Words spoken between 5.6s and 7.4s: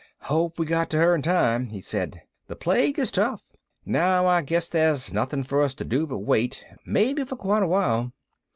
us to do but wait, maybe for